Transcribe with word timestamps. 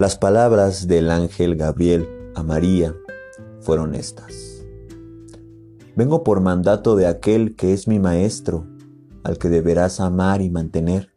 Las 0.00 0.16
palabras 0.16 0.88
del 0.88 1.10
ángel 1.10 1.56
Gabriel 1.56 2.08
a 2.34 2.42
María 2.42 2.96
fueron 3.60 3.94
estas. 3.94 4.64
Vengo 5.94 6.24
por 6.24 6.40
mandato 6.40 6.96
de 6.96 7.06
aquel 7.06 7.54
que 7.54 7.74
es 7.74 7.86
mi 7.86 7.98
maestro, 7.98 8.66
al 9.24 9.36
que 9.36 9.50
deberás 9.50 10.00
amar 10.00 10.40
y 10.40 10.48
mantener. 10.48 11.10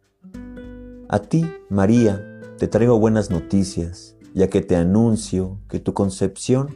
A 1.08 1.18
ti, 1.20 1.50
María, 1.70 2.42
te 2.58 2.68
traigo 2.68 2.98
buenas 2.98 3.30
noticias, 3.30 4.18
ya 4.34 4.48
que 4.48 4.60
te 4.60 4.76
anuncio 4.76 5.60
que 5.70 5.80
tu 5.80 5.94
concepción 5.94 6.68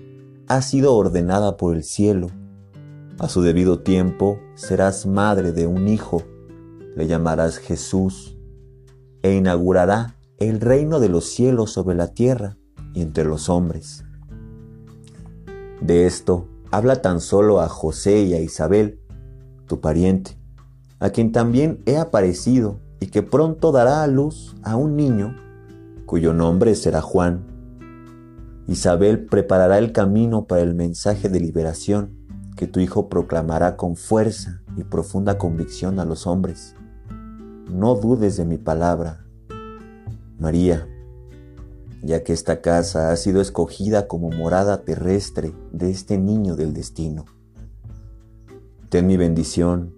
ha 0.47 0.63
sido 0.63 0.95
ordenada 0.95 1.59
por 1.59 1.77
el 1.77 1.85
cielo. 1.85 2.29
A 3.19 3.29
su 3.29 3.43
debido 3.43 3.81
tiempo 3.81 4.41
serás 4.55 5.05
madre 5.05 5.53
de 5.53 5.67
un 5.67 5.89
hijo, 5.89 6.23
le 6.97 7.07
llamarás 7.07 7.59
Jesús, 7.59 8.39
e 9.21 9.35
inaugurará 9.35 10.18
el 10.39 10.61
reino 10.61 11.01
de 11.01 11.09
los 11.09 11.25
cielos 11.27 11.73
sobre 11.73 11.97
la 11.97 12.09
tierra 12.09 12.57
y 12.95 13.03
entre 13.03 13.25
los 13.25 13.49
hombres. 13.49 14.05
De 15.81 16.07
esto 16.07 16.47
habla 16.71 17.03
tan 17.03 17.21
solo 17.21 17.61
a 17.61 17.69
José 17.69 18.23
y 18.23 18.35
a 18.35 18.41
Isabel, 18.41 19.01
tu 19.67 19.81
pariente, 19.81 20.39
a 21.01 21.11
quien 21.11 21.33
también 21.33 21.83
he 21.87 21.97
aparecido 21.97 22.81
y 23.01 23.09
que 23.09 23.23
pronto 23.23 23.73
dará 23.73 24.03
a 24.03 24.07
luz 24.07 24.55
a 24.63 24.77
un 24.77 24.97
niño 24.97 25.35
cuyo 26.07 26.33
nombre 26.33 26.75
será 26.75 27.01
Juan. 27.01 27.45
Isabel 28.69 29.27
preparará 29.27 29.79
el 29.79 29.93
camino 29.93 30.47
para 30.47 30.63
el 30.63 30.75
mensaje 30.75 31.29
de 31.29 31.41
liberación 31.41 32.17
que 32.57 32.67
tu 32.67 32.81
hijo 32.81 33.09
proclamará 33.09 33.77
con 33.77 33.97
fuerza 33.97 34.63
y 34.77 34.85
profunda 34.85 35.39
convicción 35.39 35.99
a 35.99 36.05
los 36.05 36.27
hombres. 36.27 36.75
No 37.71 37.95
dudes 37.95 38.37
de 38.37 38.45
mi 38.45 38.59
palabra, 38.59 39.28
María, 40.39 40.89
ya 42.03 42.23
que 42.23 42.33
esta 42.33 42.61
casa 42.61 43.11
ha 43.11 43.17
sido 43.17 43.41
escogida 43.41 44.07
como 44.07 44.31
morada 44.31 44.83
terrestre 44.85 45.53
de 45.73 45.91
este 45.91 46.19
niño 46.19 46.57
del 46.57 46.73
destino. 46.75 47.25
Ten 48.89 49.07
mi 49.07 49.17
bendición, 49.17 49.95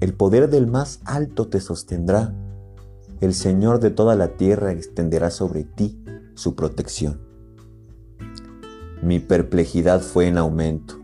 el 0.00 0.14
poder 0.14 0.50
del 0.50 0.66
más 0.66 1.00
alto 1.04 1.48
te 1.48 1.60
sostendrá, 1.60 2.34
el 3.20 3.34
Señor 3.34 3.80
de 3.80 3.90
toda 3.90 4.14
la 4.14 4.36
tierra 4.36 4.72
extenderá 4.72 5.30
sobre 5.30 5.64
ti 5.64 6.04
su 6.34 6.54
protección. 6.54 7.20
Mi 9.02 9.18
perplejidad 9.18 10.00
fue 10.00 10.28
en 10.28 10.38
aumento. 10.38 11.00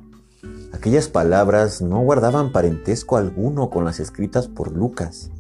Aquellas 0.73 1.09
palabras 1.09 1.81
no 1.81 2.01
guardaban 2.01 2.53
parentesco 2.53 3.17
alguno 3.17 3.71
con 3.71 3.85
las 3.85 3.99
escritas 3.99 4.49
por 4.49 4.73
Lucas. 4.73 5.31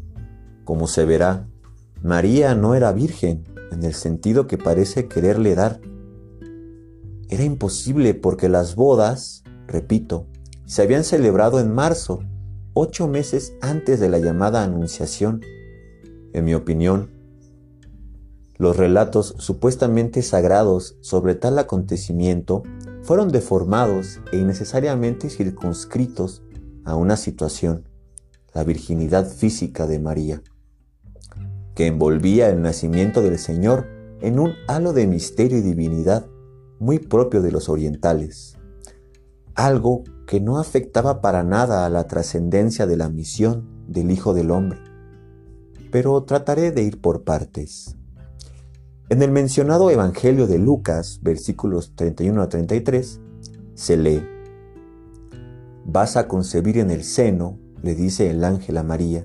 Como 0.64 0.86
se 0.86 1.04
verá, 1.04 1.46
María 2.04 2.54
no 2.54 2.74
era 2.74 2.92
virgen 2.92 3.44
en 3.72 3.82
el 3.82 3.94
sentido 3.94 4.46
que 4.46 4.58
parece 4.58 5.08
quererle 5.08 5.54
dar. 5.54 5.80
Era 7.30 7.44
imposible 7.44 8.12
porque 8.12 8.50
las 8.50 8.74
bodas, 8.74 9.42
repito, 9.66 10.26
se 10.66 10.82
habían 10.82 11.02
celebrado 11.02 11.60
en 11.60 11.72
marzo, 11.72 12.22
ocho 12.74 13.08
meses 13.08 13.54
antes 13.62 14.00
de 14.00 14.10
la 14.10 14.18
llamada 14.18 14.62
Anunciación. 14.62 15.40
En 16.34 16.44
mi 16.44 16.52
opinión, 16.52 17.08
los 18.58 18.76
relatos 18.76 19.36
supuestamente 19.38 20.20
sagrados 20.20 20.98
sobre 21.00 21.34
tal 21.34 21.58
acontecimiento 21.58 22.64
fueron 23.00 23.30
deformados 23.30 24.20
e 24.30 24.36
innecesariamente 24.36 25.30
circunscritos 25.30 26.42
a 26.84 26.96
una 26.96 27.16
situación, 27.16 27.88
la 28.52 28.62
virginidad 28.62 29.26
física 29.26 29.86
de 29.86 30.00
María 30.00 30.42
que 31.74 31.86
envolvía 31.86 32.48
el 32.48 32.62
nacimiento 32.62 33.22
del 33.22 33.38
Señor 33.38 33.86
en 34.20 34.38
un 34.38 34.54
halo 34.68 34.92
de 34.92 35.06
misterio 35.06 35.58
y 35.58 35.62
divinidad 35.62 36.26
muy 36.78 36.98
propio 36.98 37.42
de 37.42 37.52
los 37.52 37.68
orientales, 37.68 38.56
algo 39.54 40.04
que 40.26 40.40
no 40.40 40.58
afectaba 40.58 41.20
para 41.20 41.42
nada 41.42 41.84
a 41.84 41.90
la 41.90 42.06
trascendencia 42.06 42.86
de 42.86 42.96
la 42.96 43.08
misión 43.08 43.68
del 43.88 44.10
Hijo 44.10 44.34
del 44.34 44.50
Hombre. 44.50 44.80
Pero 45.90 46.22
trataré 46.24 46.72
de 46.72 46.82
ir 46.82 47.00
por 47.00 47.24
partes. 47.24 47.96
En 49.10 49.22
el 49.22 49.30
mencionado 49.30 49.90
Evangelio 49.90 50.46
de 50.46 50.58
Lucas, 50.58 51.20
versículos 51.22 51.94
31 51.94 52.42
a 52.42 52.48
33, 52.48 53.20
se 53.74 53.96
lee, 53.96 54.26
Vas 55.86 56.16
a 56.16 56.26
concebir 56.28 56.78
en 56.78 56.90
el 56.90 57.04
seno, 57.04 57.58
le 57.82 57.94
dice 57.94 58.30
el 58.30 58.42
ángel 58.42 58.78
a 58.78 58.82
María, 58.82 59.24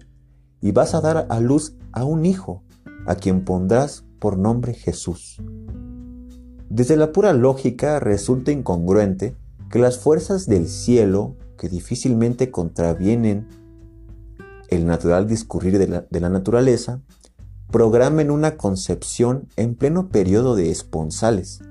y 0.62 0.72
vas 0.72 0.94
a 0.94 1.02
dar 1.02 1.28
a 1.30 1.40
luz 1.40 1.76
a 1.92 2.04
un 2.04 2.26
hijo, 2.26 2.64
a 3.06 3.16
quien 3.16 3.46
pondrás 3.46 4.04
por 4.20 4.38
nombre 4.38 4.74
Jesús. 4.74 5.42
Desde 6.70 6.98
la 6.98 7.12
pura 7.12 7.34
lógica 7.34 8.00
resulta 8.00 8.52
incongruente 8.52 9.36
que 9.72 9.80
las 9.80 9.98
fuerzas 9.98 10.46
del 10.46 10.68
cielo, 10.68 11.36
que 11.58 11.70
difícilmente 11.70 12.52
contravienen 12.52 13.48
el 14.68 14.86
natural 14.86 15.28
discurrir 15.28 15.78
de 15.80 16.20
la, 16.20 16.30
naturaleza, 16.30 17.02
programen 17.72 18.32
una 18.32 18.58
concepción 18.58 19.48
en 19.56 19.76
pleno 19.76 20.10
periodo 20.10 20.56
de 20.56 20.70
esponsales. 20.70 21.62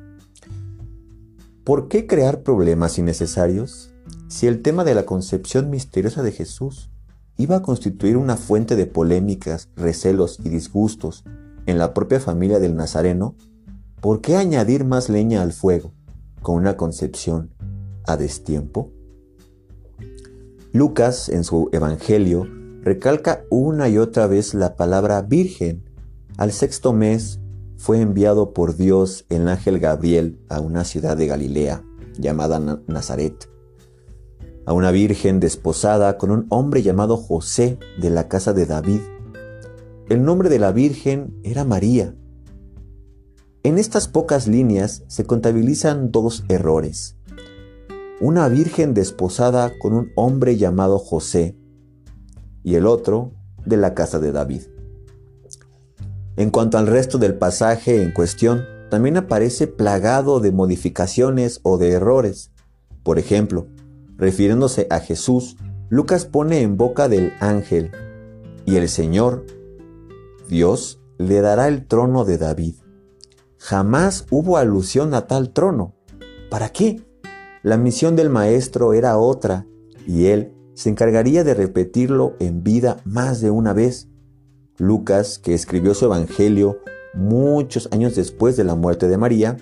¿Por 1.65 1.89
qué 1.89 2.07
crear 2.07 2.43
problemas 2.43 2.99
innecesarios 2.99 3.93
si 4.29 4.47
el 4.47 4.63
tema 4.63 4.85
de 4.85 4.95
la 4.95 5.07
concepción 5.07 5.71
misteriosa 5.71 6.23
de 6.23 6.33
Jesús 6.33 6.91
iba 7.39 7.57
a 7.57 7.63
constituir 7.63 8.17
una 8.17 8.37
fuente 8.37 8.77
de 8.77 8.87
polémicas, 8.87 9.71
recelos 9.77 10.39
y 10.45 10.49
disgustos 10.51 11.25
en 11.67 11.79
la 11.79 11.95
propia 11.95 12.21
familia 12.21 12.59
del 12.59 12.75
Nazareno, 12.75 13.37
¿por 14.01 14.21
qué 14.21 14.37
añadir 14.37 14.85
más 14.85 15.09
leña 15.09 15.41
al 15.41 15.53
fuego 15.53 15.93
con 16.43 16.57
una 16.57 16.77
concepción 16.77 17.55
a 18.05 18.17
destiempo? 18.17 18.91
Lucas, 20.73 21.29
en 21.29 21.45
su 21.45 21.71
Evangelio, 21.73 22.47
recalca 22.83 23.45
una 23.51 23.89
y 23.89 23.99
otra 23.99 24.27
vez 24.27 24.53
la 24.53 24.77
palabra 24.77 25.23
virgen. 25.23 25.85
Al 26.37 26.53
sexto 26.53 26.93
mes 26.93 27.41
fue 27.77 28.01
enviado 28.01 28.53
por 28.53 28.77
Dios 28.77 29.25
el 29.29 29.47
ángel 29.47 29.79
Gabriel 29.79 30.41
a 30.49 30.61
una 30.61 30.85
ciudad 30.85 31.17
de 31.17 31.29
Galilea 31.29 31.85
llamada 32.19 32.83
Nazaret 32.87 33.49
a 34.69 34.75
una 34.75 34.91
virgen 34.91 35.41
desposada 35.41 36.19
con 36.19 36.31
un 36.31 36.45
hombre 36.51 36.83
llamado 36.83 37.17
José 37.17 37.79
de 37.99 38.11
la 38.11 38.29
casa 38.29 38.53
de 38.53 38.67
David. 38.67 39.01
El 40.11 40.23
nombre 40.23 40.51
de 40.51 40.59
la 40.59 40.73
virgen 40.73 41.41
era 41.43 41.65
María. 41.65 42.15
En 43.63 43.79
estas 43.79 44.09
pocas 44.09 44.47
líneas 44.47 45.05
se 45.07 45.25
contabilizan 45.25 46.13
dos 46.13 46.45
errores. 46.51 47.17
Una 48.21 48.47
virgen 48.49 48.93
desposada 48.93 49.73
con 49.79 49.95
un 49.95 50.13
hombre 50.17 50.59
llamado 50.59 50.99
José 50.99 51.57
y 52.63 52.75
el 52.75 52.87
otro 52.87 53.33
de 53.65 53.79
la 53.79 53.95
casa 53.95 54.19
de 54.19 54.33
David. 54.33 54.65
En 56.37 56.51
cuanto 56.51 56.77
al 56.77 56.89
resto 56.89 57.17
del 57.17 57.39
pasaje 57.39 58.03
en 58.03 58.13
cuestión, 58.13 58.67
también 58.91 59.17
aparece 59.17 59.67
plagado 59.67 60.41
de 60.41 60.53
modificaciones 60.53 61.59
o 61.63 61.79
de 61.79 61.93
errores. 61.93 62.51
Por 63.03 63.19
ejemplo, 63.19 63.69
Refiriéndose 64.19 64.89
a 64.91 64.99
Jesús, 64.99 65.57
Lucas 65.89 66.27
pone 66.27 66.61
en 66.61 66.77
boca 66.77 67.09
del 67.09 67.33
ángel, 67.41 67.93
y 68.67 68.77
el 68.77 68.89
Señor, 68.89 69.47
Dios, 70.49 71.01
le 71.19 71.41
dará 71.41 71.69
el 71.69 71.87
trono 71.87 72.25
de 72.25 72.37
David. 72.37 72.75
Jamás 73.57 74.27
hubo 74.31 74.57
alusión 74.57 75.15
a 75.15 75.27
tal 75.27 75.53
trono. 75.53 75.95
¿Para 76.51 76.71
qué? 76.71 77.03
La 77.63 77.77
misión 77.77 78.17
del 78.17 78.29
Maestro 78.29 78.93
era 78.93 79.19
otra, 79.19 79.67
y 80.07 80.27
él 80.27 80.53
se 80.75 80.91
encargaría 80.91 81.45
de 81.45 81.55
repetirlo 81.55 82.35
en 82.41 82.63
vida 82.63 82.99
más 83.05 83.41
de 83.41 83.51
una 83.51 83.73
vez. 83.73 84.09
Lucas, 84.79 85.39
que 85.39 85.55
escribió 85.55 85.95
su 85.95 86.05
Evangelio 86.05 86.79
muchos 87.15 87.89
años 87.93 88.15
después 88.15 88.57
de 88.57 88.65
la 88.65 88.75
muerte 88.75 89.09
de 89.09 89.17
María, 89.17 89.57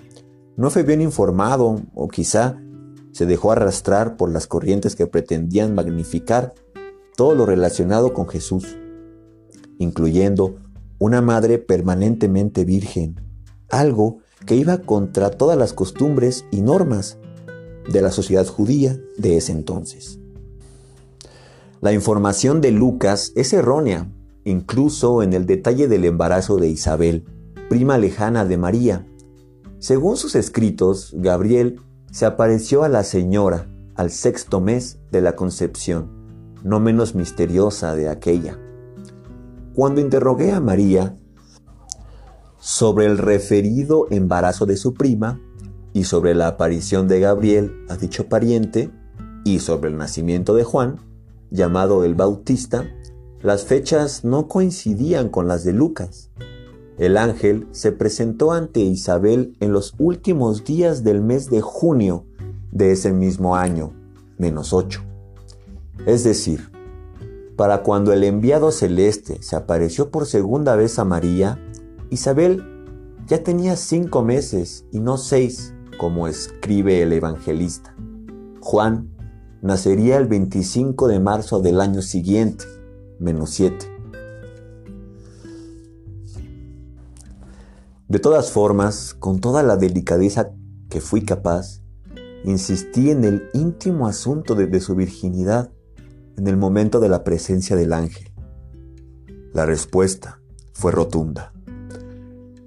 no 0.55 0.69
fue 0.69 0.83
bien 0.83 1.01
informado 1.01 1.81
o 1.93 2.07
quizá 2.07 2.57
se 3.17 3.25
dejó 3.25 3.51
arrastrar 3.51 4.15
por 4.15 4.29
las 4.31 4.45
corrientes 4.45 4.95
que 4.95 5.07
pretendían 5.07 5.73
magnificar 5.73 6.53
todo 7.15 7.33
lo 7.33 7.47
relacionado 7.47 8.13
con 8.13 8.27
Jesús, 8.27 8.77
incluyendo 9.79 10.57
una 10.99 11.23
madre 11.23 11.57
permanentemente 11.57 12.63
virgen, 12.63 13.19
algo 13.71 14.19
que 14.45 14.55
iba 14.55 14.77
contra 14.77 15.31
todas 15.31 15.57
las 15.57 15.73
costumbres 15.73 16.45
y 16.51 16.61
normas 16.61 17.17
de 17.91 18.03
la 18.03 18.11
sociedad 18.11 18.45
judía 18.45 18.99
de 19.17 19.37
ese 19.37 19.51
entonces. 19.51 20.19
La 21.81 21.93
información 21.93 22.61
de 22.61 22.69
Lucas 22.69 23.31
es 23.35 23.51
errónea, 23.51 24.11
incluso 24.45 25.23
en 25.23 25.33
el 25.33 25.47
detalle 25.47 25.87
del 25.87 26.05
embarazo 26.05 26.57
de 26.57 26.69
Isabel, 26.69 27.25
prima 27.67 27.97
lejana 27.97 28.45
de 28.45 28.57
María. 28.59 29.07
Según 29.79 30.17
sus 30.17 30.35
escritos, 30.35 31.15
Gabriel 31.15 31.81
se 32.17 32.25
apareció 32.25 32.83
a 32.83 32.89
la 32.89 33.03
señora 33.03 33.67
al 33.93 34.09
sexto 34.09 34.59
mes 34.59 34.97
de 35.11 35.21
la 35.21 35.35
concepción, 35.35 36.09
no 36.63 36.79
menos 36.79 37.13
misteriosa 37.13 37.93
de 37.93 38.09
aquella. 38.09 38.57
Cuando 39.75 40.01
interrogué 40.01 40.51
a 40.51 40.59
María 40.59 41.15
sobre 42.57 43.05
el 43.05 43.19
referido 43.19 44.07
embarazo 44.09 44.65
de 44.65 44.77
su 44.77 44.95
prima 44.95 45.39
y 45.93 46.05
sobre 46.05 46.33
la 46.33 46.47
aparición 46.47 47.07
de 47.07 47.19
Gabriel 47.19 47.85
a 47.87 47.97
dicho 47.97 48.27
pariente 48.27 48.89
y 49.45 49.59
sobre 49.59 49.91
el 49.91 49.97
nacimiento 49.97 50.55
de 50.55 50.63
Juan, 50.63 50.95
llamado 51.51 52.03
el 52.03 52.15
Bautista, 52.15 52.83
las 53.43 53.65
fechas 53.65 54.23
no 54.23 54.47
coincidían 54.47 55.29
con 55.29 55.47
las 55.47 55.63
de 55.63 55.73
Lucas. 55.73 56.31
El 56.97 57.17
ángel 57.17 57.67
se 57.71 57.91
presentó 57.91 58.51
ante 58.51 58.79
Isabel 58.79 59.55
en 59.59 59.71
los 59.71 59.93
últimos 59.99 60.63
días 60.63 61.03
del 61.03 61.21
mes 61.21 61.49
de 61.49 61.61
junio 61.61 62.25
de 62.71 62.91
ese 62.91 63.13
mismo 63.13 63.55
año, 63.55 63.93
menos 64.37 64.73
ocho. 64.73 65.03
Es 66.07 66.23
decir, 66.23 66.71
para 67.55 67.83
cuando 67.83 68.13
el 68.13 68.23
enviado 68.23 68.71
celeste 68.71 69.41
se 69.41 69.55
apareció 69.55 70.09
por 70.09 70.25
segunda 70.25 70.75
vez 70.75 70.97
a 70.97 71.05
María, 71.05 71.59
Isabel 72.09 72.63
ya 73.27 73.43
tenía 73.43 73.75
cinco 73.75 74.23
meses 74.23 74.85
y 74.91 74.99
no 74.99 75.17
seis, 75.17 75.73
como 75.99 76.27
escribe 76.27 77.01
el 77.03 77.13
evangelista. 77.13 77.95
Juan 78.61 79.09
nacería 79.61 80.17
el 80.17 80.27
25 80.27 81.07
de 81.07 81.19
marzo 81.19 81.59
del 81.59 81.81
año 81.81 82.01
siguiente, 82.01 82.65
menos 83.19 83.51
siete. 83.51 83.96
De 88.07 88.19
todas 88.19 88.51
formas, 88.51 89.15
con 89.19 89.41
toda 89.41 89.63
la 89.63 89.75
delicadeza 89.75 90.51
que 90.89 91.01
fui 91.01 91.23
capaz, 91.25 91.81
insistí 92.45 93.11
en 93.11 93.25
el 93.25 93.49
íntimo 93.53 94.07
asunto 94.07 94.55
de, 94.55 94.79
su 94.79 94.95
virginidad 94.95 95.71
en 96.37 96.47
el 96.47 96.55
momento 96.55 97.01
de 97.01 97.09
la 97.09 97.25
presencia 97.25 97.75
del 97.75 97.91
ángel. 97.91 98.31
La 99.53 99.65
respuesta 99.65 100.39
fue 100.71 100.93
rotunda. 100.93 101.51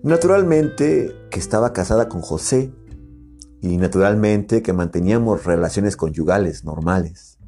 Naturalmente 0.03 1.17
que 1.31 1.41
estaba 1.41 1.73
casada 1.73 2.11
con 2.11 2.21
José 2.21 2.75
y 3.63 3.79
naturalmente 3.79 4.61
que 4.61 4.75
manteníamos 4.75 5.45
relaciones 5.45 5.97
conyugales 5.97 6.65
normales. 6.65 7.39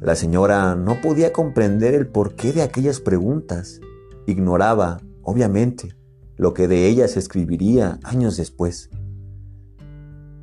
La 0.00 0.16
señora 0.16 0.74
no 0.74 1.00
podía 1.00 1.32
comprender 1.32 1.94
el 1.94 2.08
porqué 2.08 2.52
de 2.52 2.60
aquellas 2.60 3.00
preguntas. 3.00 3.80
Ignoraba, 4.26 5.00
obviamente, 5.22 5.94
lo 6.40 6.54
que 6.54 6.68
de 6.68 6.86
ellas 6.86 7.18
escribiría 7.18 8.00
años 8.02 8.38
después. 8.38 8.88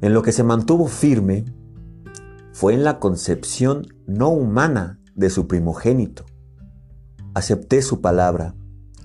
En 0.01 0.13
lo 0.13 0.21
que 0.21 0.31
se 0.31 0.43
mantuvo 0.43 0.85
firme 0.85 1.45
fue 2.53 2.75
en 2.75 2.83
la 2.83 2.99
concepción 2.99 3.87
no 4.05 4.29
humana 4.29 4.99
de 5.15 5.31
su 5.31 5.47
primogénito. 5.47 6.23
Acepté 7.33 7.81
su 7.81 7.99
palabra. 7.99 8.53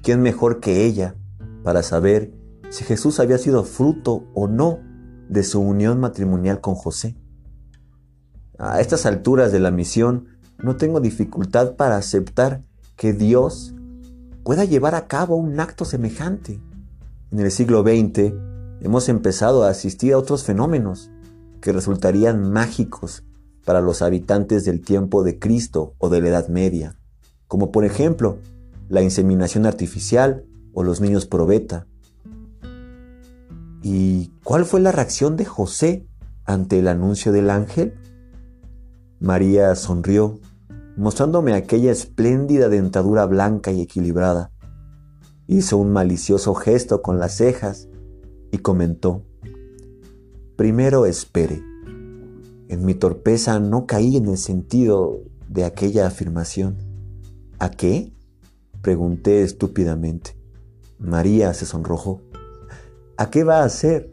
¿Quién 0.03 0.21
mejor 0.21 0.61
que 0.61 0.85
ella 0.85 1.17
para 1.65 1.83
saber 1.83 2.35
si 2.69 2.85
Jesús 2.85 3.21
había 3.21 3.39
sido 3.39 3.65
fruto 3.65 4.27
o 4.35 4.47
no 4.47 4.81
de 5.31 5.45
su 5.45 5.63
unión 5.63 5.99
matrimonial 5.99 6.61
con 6.61 6.75
José? 6.75 7.17
A 8.59 8.83
estas 8.83 9.07
alturas 9.07 9.51
de 9.51 9.61
la 9.61 9.71
misión 9.71 10.27
no 10.63 10.77
tengo 10.77 11.01
dificultad 11.01 11.75
para 11.75 11.97
aceptar 11.97 12.65
que 12.97 13.15
Dios 13.15 13.75
pueda 14.45 14.67
llevar 14.67 14.95
a 14.95 15.07
cabo 15.07 15.37
un 15.37 15.59
acto 15.59 15.87
semejante. 15.87 16.61
En 17.33 17.41
el 17.41 17.51
siglo 17.51 17.81
XX 17.83 18.35
hemos 18.83 19.09
empezado 19.09 19.65
a 19.65 19.71
asistir 19.71 20.13
a 20.13 20.19
otros 20.19 20.45
fenómenos 20.45 21.11
que 21.63 21.73
resultarían 21.73 22.53
mágicos 22.53 23.25
para 23.65 23.81
los 23.81 24.03
habitantes 24.03 24.67
del 24.67 24.83
tiempo 24.83 25.23
de 25.23 25.39
Cristo 25.39 25.95
o 25.97 26.11
de 26.11 26.21
la 26.21 26.29
Edad 26.29 26.49
Media, 26.49 26.99
como 27.49 27.73
por 27.73 27.87
ejemplo 27.87 28.37
la 28.91 29.01
inseminación 29.01 29.65
artificial 29.65 30.45
o 30.75 30.83
los 30.83 31.01
niños 31.01 31.25
probeta. 31.25 31.87
¿Y 33.83 34.31
cuál 34.45 34.67
fue 34.67 34.81
la 34.81 34.93
reacción 34.93 35.39
de 35.39 35.47
José 35.47 36.07
ante 36.45 36.81
el 36.81 36.87
anuncio 36.87 37.33
del 37.33 37.49
ángel? 37.49 37.95
María 39.21 39.75
sonrió, 39.75 40.39
mostrándome 40.99 41.55
aquella 41.55 41.93
espléndida 41.93 42.69
dentadura 42.69 43.25
blanca 43.25 43.73
y 43.73 43.81
equilibrada. 43.81 44.52
Hizo 45.53 45.77
un 45.77 45.93
malicioso 45.93 46.55
gesto 46.55 47.03
con 47.03 47.19
las 47.19 47.37
cejas 47.37 47.87
y 48.53 48.57
comentó, 48.57 49.27
Primero 50.57 51.05
espere. 51.05 51.63
En 52.69 52.87
mi 52.87 52.95
torpeza 52.95 53.61
no 53.61 53.85
caí 53.85 54.17
en 54.17 54.29
el 54.29 54.39
sentido 54.39 55.21
de 55.51 55.67
aquella 55.67 56.07
afirmación. 56.07 56.79
¿A 57.59 57.71
qué? 57.71 58.15
Pregunté 58.81 59.43
estúpidamente. 59.43 60.39
María 60.99 61.53
se 61.53 61.67
sonrojó. 61.67 62.23
¿A 63.19 63.29
qué 63.29 63.45
va 63.45 63.59
a 63.59 63.65
hacer? 63.65 64.11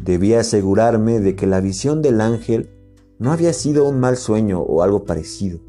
Debía 0.00 0.40
asegurarme 0.40 1.20
de 1.20 1.36
que 1.36 1.46
la 1.46 1.60
visión 1.60 2.00
del 2.00 2.22
ángel 2.22 2.70
no 3.18 3.32
había 3.32 3.52
sido 3.52 3.86
un 3.86 4.00
mal 4.00 4.16
sueño 4.16 4.60
o 4.60 4.82
algo 4.82 5.04
parecido. 5.04 5.60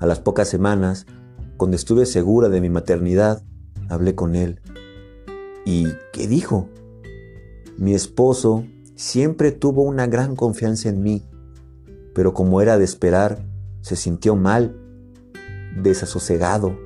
A 0.00 0.06
las 0.06 0.18
pocas 0.18 0.48
semanas, 0.48 1.06
cuando 1.56 1.76
estuve 1.76 2.06
segura 2.06 2.48
de 2.48 2.60
mi 2.60 2.70
maternidad, 2.70 3.42
hablé 3.88 4.14
con 4.14 4.34
él. 4.34 4.60
¿Y 5.64 5.86
qué 6.12 6.26
dijo? 6.26 6.68
Mi 7.78 7.94
esposo 7.94 8.64
siempre 8.94 9.52
tuvo 9.52 9.82
una 9.82 10.06
gran 10.06 10.36
confianza 10.36 10.88
en 10.88 11.02
mí, 11.02 11.22
pero 12.14 12.34
como 12.34 12.60
era 12.60 12.78
de 12.78 12.84
esperar, 12.84 13.44
se 13.80 13.96
sintió 13.96 14.36
mal, 14.36 14.76
desasosegado, 15.82 16.76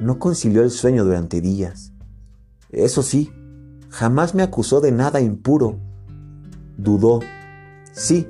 no 0.00 0.18
concilió 0.18 0.62
el 0.62 0.70
sueño 0.70 1.04
durante 1.04 1.40
días. 1.40 1.92
Eso 2.70 3.02
sí, 3.02 3.30
jamás 3.90 4.34
me 4.34 4.42
acusó 4.42 4.80
de 4.80 4.92
nada 4.92 5.20
impuro. 5.20 5.78
Dudó, 6.76 7.20
sí, 7.92 8.26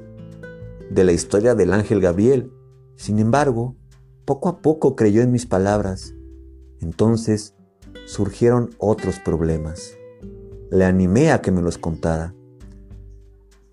de 0.90 1.04
la 1.04 1.12
historia 1.12 1.54
del 1.54 1.72
ángel 1.72 2.00
Gabriel. 2.00 2.52
Sin 2.96 3.18
embargo, 3.18 3.76
poco 4.24 4.48
a 4.48 4.58
poco 4.58 4.96
creyó 4.96 5.22
en 5.22 5.32
mis 5.32 5.46
palabras. 5.46 6.14
Entonces 6.80 7.54
surgieron 8.06 8.70
otros 8.78 9.19
problemas. 9.19 9.96
Le 10.70 10.84
animé 10.84 11.32
a 11.32 11.40
que 11.40 11.50
me 11.50 11.62
los 11.62 11.78
contara. 11.78 12.34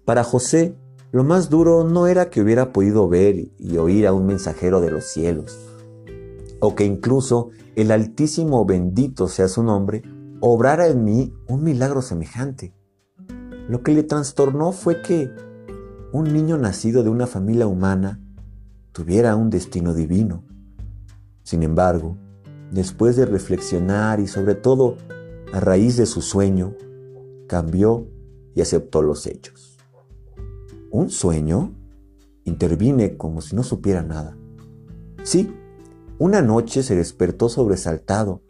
Para 0.05 0.23
José, 0.23 0.75
lo 1.11 1.23
más 1.23 1.49
duro 1.49 1.83
no 1.83 2.07
era 2.07 2.29
que 2.29 2.41
hubiera 2.41 2.71
podido 2.71 3.07
ver 3.07 3.51
y 3.57 3.77
oír 3.77 4.07
a 4.07 4.13
un 4.13 4.25
mensajero 4.25 4.81
de 4.81 4.91
los 4.91 5.05
cielos, 5.05 5.57
o 6.59 6.75
que 6.75 6.83
incluso 6.83 7.49
el 7.75 7.91
Altísimo 7.91 8.65
bendito 8.65 9.27
sea 9.27 9.47
su 9.47 9.63
nombre, 9.63 10.03
obrara 10.39 10.87
en 10.87 11.03
mí 11.03 11.33
un 11.47 11.63
milagro 11.63 12.01
semejante. 12.01 12.73
Lo 13.67 13.81
que 13.81 13.93
le 13.93 14.03
trastornó 14.03 14.71
fue 14.71 15.01
que 15.01 15.31
un 16.11 16.33
niño 16.33 16.57
nacido 16.57 17.03
de 17.03 17.09
una 17.09 17.27
familia 17.27 17.67
humana 17.67 18.19
tuviera 18.99 19.37
un 19.37 19.49
destino 19.49 19.93
divino. 19.93 20.43
Sin 21.43 21.63
embargo, 21.63 22.17
después 22.69 23.15
de 23.15 23.25
reflexionar 23.25 24.19
y 24.19 24.27
sobre 24.27 24.55
todo 24.55 24.97
a 25.53 25.61
raíz 25.61 25.95
de 25.95 26.05
su 26.05 26.21
sueño, 26.21 26.75
cambió 27.47 28.09
y 28.53 28.59
aceptó 28.59 29.01
los 29.01 29.25
hechos. 29.25 29.77
¿Un 30.91 31.09
sueño? 31.09 31.73
Intervine 32.43 33.15
como 33.15 33.39
si 33.39 33.55
no 33.55 33.63
supiera 33.63 34.03
nada. 34.03 34.35
Sí, 35.23 35.49
una 36.17 36.41
noche 36.41 36.83
se 36.83 36.97
despertó 36.97 37.47
sobresaltado 37.47 38.41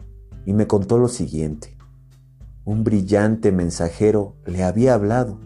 y 0.46 0.52
me 0.52 0.66
contó 0.66 0.98
lo 0.98 1.06
siguiente. 1.06 1.76
Un 2.64 2.82
brillante 2.82 3.52
mensajero 3.52 4.34
le 4.46 4.64
había 4.64 4.94
hablado. 4.94 5.38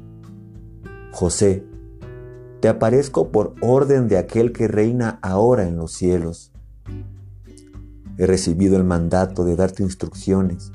José, 1.13 1.67
te 2.65 2.71
aparezco 2.71 3.31
por 3.31 3.55
orden 3.61 4.09
de 4.09 4.17
aquel 4.17 4.51
que 4.51 4.69
reina 4.69 5.19
ahora 5.21 5.69
en 5.69 5.77
los 5.77 5.93
cielos. 5.93 6.51
He 8.17 8.25
recibido 8.27 8.79
el 8.79 8.85
mandato 8.85 9.45
de 9.45 9.55
darte 9.55 9.83
instrucciones 9.83 10.73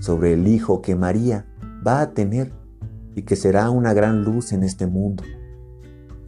sobre 0.00 0.34
el 0.34 0.46
hijo 0.46 0.82
que 0.82 0.96
María 0.96 1.46
va 1.86 2.02
a 2.02 2.10
tener 2.10 2.52
y 3.14 3.22
que 3.22 3.36
será 3.36 3.70
una 3.70 3.94
gran 3.94 4.22
luz 4.22 4.52
en 4.52 4.62
este 4.62 4.86
mundo. 4.86 5.24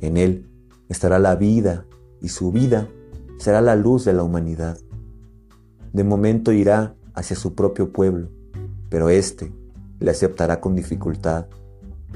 En 0.00 0.16
Él 0.16 0.48
estará 0.88 1.18
la 1.18 1.36
vida 1.36 1.84
y 2.22 2.30
su 2.30 2.50
vida 2.50 2.88
será 3.36 3.60
la 3.60 3.76
luz 3.76 4.06
de 4.06 4.14
la 4.14 4.22
humanidad. 4.22 4.78
De 5.92 6.04
momento 6.04 6.52
irá 6.52 6.94
hacia 7.12 7.36
su 7.36 7.54
propio 7.54 7.92
pueblo, 7.92 8.30
pero 8.88 9.10
éste 9.10 9.52
le 10.00 10.10
aceptará 10.10 10.62
con 10.62 10.74
dificultad. 10.74 11.48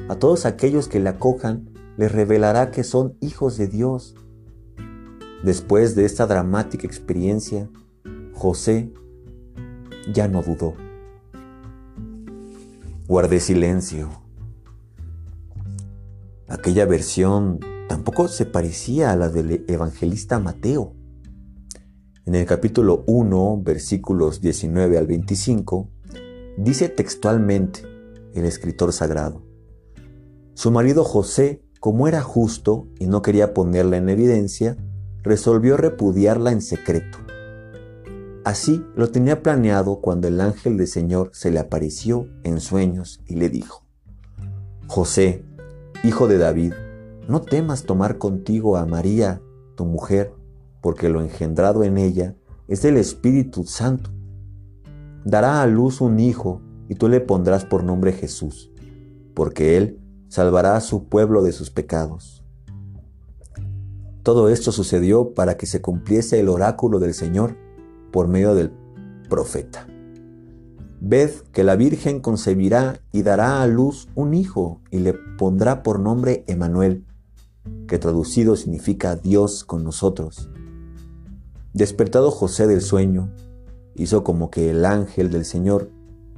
A 0.08 0.14
todos 0.14 0.46
aquellos 0.46 0.88
que 0.88 0.98
le 0.98 1.10
acojan, 1.10 1.75
les 1.96 2.12
revelará 2.12 2.70
que 2.70 2.84
son 2.84 3.16
hijos 3.20 3.56
de 3.56 3.68
Dios. 3.68 4.14
Después 5.42 5.94
de 5.94 6.04
esta 6.04 6.26
dramática 6.26 6.86
experiencia, 6.86 7.68
José 8.34 8.92
ya 10.12 10.28
no 10.28 10.42
dudó. 10.42 10.74
Guardé 13.06 13.40
silencio. 13.40 14.10
Aquella 16.48 16.86
versión 16.86 17.60
tampoco 17.88 18.28
se 18.28 18.46
parecía 18.46 19.12
a 19.12 19.16
la 19.16 19.28
del 19.28 19.64
evangelista 19.68 20.38
Mateo. 20.38 20.92
En 22.24 22.34
el 22.34 22.46
capítulo 22.46 23.04
1, 23.06 23.62
versículos 23.62 24.40
19 24.40 24.98
al 24.98 25.06
25, 25.06 25.88
Dice 26.56 26.88
textualmente 26.88 27.82
el 28.32 28.46
escritor 28.46 28.90
sagrado. 28.94 29.42
Su 30.54 30.70
marido 30.70 31.04
José, 31.04 31.62
como 31.86 32.08
era 32.08 32.20
justo 32.20 32.88
y 32.98 33.06
no 33.06 33.22
quería 33.22 33.54
ponerla 33.54 33.96
en 33.96 34.08
evidencia, 34.08 34.76
resolvió 35.22 35.76
repudiarla 35.76 36.50
en 36.50 36.60
secreto. 36.60 37.18
Así 38.44 38.84
lo 38.96 39.12
tenía 39.12 39.40
planeado 39.40 40.00
cuando 40.00 40.26
el 40.26 40.40
ángel 40.40 40.78
del 40.78 40.88
Señor 40.88 41.30
se 41.32 41.52
le 41.52 41.60
apareció 41.60 42.26
en 42.42 42.58
sueños 42.58 43.20
y 43.28 43.36
le 43.36 43.50
dijo, 43.50 43.86
José, 44.88 45.44
hijo 46.02 46.26
de 46.26 46.38
David, 46.38 46.72
no 47.28 47.42
temas 47.42 47.84
tomar 47.84 48.18
contigo 48.18 48.76
a 48.76 48.84
María, 48.84 49.40
tu 49.76 49.84
mujer, 49.84 50.34
porque 50.80 51.08
lo 51.08 51.20
engendrado 51.20 51.84
en 51.84 51.98
ella 51.98 52.34
es 52.66 52.82
del 52.82 52.96
Espíritu 52.96 53.62
Santo. 53.62 54.10
Dará 55.24 55.62
a 55.62 55.68
luz 55.68 56.00
un 56.00 56.18
hijo 56.18 56.62
y 56.88 56.96
tú 56.96 57.08
le 57.08 57.20
pondrás 57.20 57.64
por 57.64 57.84
nombre 57.84 58.12
Jesús, 58.12 58.72
porque 59.34 59.76
él 59.76 60.00
salvará 60.28 60.76
a 60.76 60.80
su 60.80 61.04
pueblo 61.04 61.42
de 61.42 61.52
sus 61.52 61.70
pecados. 61.70 62.44
Todo 64.22 64.48
esto 64.48 64.72
sucedió 64.72 65.34
para 65.34 65.56
que 65.56 65.66
se 65.66 65.80
cumpliese 65.80 66.40
el 66.40 66.48
oráculo 66.48 66.98
del 66.98 67.14
Señor 67.14 67.56
por 68.10 68.26
medio 68.26 68.54
del 68.54 68.72
profeta. 69.28 69.86
Ved 71.00 71.30
que 71.52 71.62
la 71.62 71.76
Virgen 71.76 72.20
concebirá 72.20 73.00
y 73.12 73.22
dará 73.22 73.62
a 73.62 73.66
luz 73.66 74.08
un 74.14 74.34
hijo 74.34 74.80
y 74.90 74.98
le 74.98 75.14
pondrá 75.38 75.82
por 75.82 76.00
nombre 76.00 76.42
Emanuel, 76.48 77.04
que 77.86 77.98
traducido 77.98 78.56
significa 78.56 79.14
Dios 79.14 79.64
con 79.64 79.84
nosotros. 79.84 80.50
Despertado 81.72 82.30
José 82.30 82.66
del 82.66 82.80
sueño, 82.80 83.30
hizo 83.94 84.24
como 84.24 84.50
que 84.50 84.70
el 84.70 84.84
ángel 84.84 85.30
del 85.30 85.44
Señor 85.44 85.90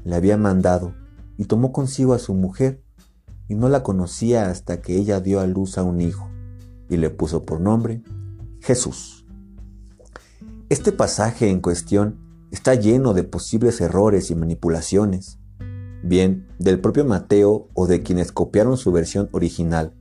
le 0.05 0.17
había 0.17 0.37
mandado 0.37 0.95
y 1.37 1.45
tomó 1.45 1.73
consigo 1.73 2.13
a 2.13 2.19
su 2.19 2.35
mujer 2.35 2.83
y 3.49 3.55
no 3.55 3.69
la 3.69 3.83
conocía 3.83 4.51
hasta 4.51 4.81
que 4.81 4.97
ella 4.97 5.21
dio 5.21 5.41
a 5.41 5.47
luz 5.47 5.79
a 5.79 5.83
un 5.83 6.01
hijo 6.01 6.29
y 6.89 6.97
le 6.97 7.11
puso 7.11 7.45
por 7.45 7.61
nombre 7.61 8.03
Jesús. 8.61 9.27
Este 10.69 10.93
pasaje 10.93 11.49
en 11.49 11.61
cuestión 11.61 12.19
está 12.51 12.75
lleno 12.75 13.15
de 13.15 13.25
posibles 13.25 13.81
errores 13.81 14.31
y 14.31 14.35
manipulaciones, 14.35 15.39
bien 16.03 16.47
del 16.59 16.81
propio 16.81 17.05
Mateo 17.05 17.69
o 17.75 17.87
de 17.87 18.03
quienes 18.03 18.33
copiaron 18.33 18.77
su 18.77 18.93
versión 18.93 19.29
original, 19.33 19.95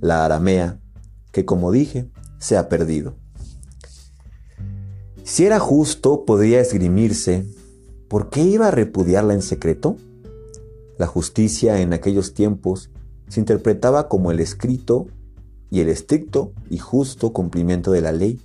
la 0.00 0.24
aramea, 0.24 0.80
que 1.32 1.44
como 1.44 1.72
dije, 1.72 2.10
se 2.38 2.56
ha 2.56 2.68
perdido. 2.68 3.16
Si 5.24 5.44
era 5.44 5.58
justo, 5.58 6.24
podría 6.24 6.60
esgrimirse, 6.60 7.44
¿por 8.08 8.30
qué 8.30 8.42
iba 8.42 8.68
a 8.68 8.70
repudiarla 8.70 9.34
en 9.34 9.42
secreto? 9.42 9.96
La 10.98 11.06
justicia 11.06 11.80
en 11.80 11.92
aquellos 11.92 12.32
tiempos 12.32 12.90
se 13.28 13.40
interpretaba 13.40 14.08
como 14.08 14.30
el 14.30 14.40
escrito 14.40 15.06
y 15.70 15.80
el 15.80 15.88
estricto 15.88 16.52
y 16.70 16.78
justo 16.78 17.32
cumplimiento 17.32 17.90
de 17.92 18.00
la 18.00 18.12
ley. 18.12 18.40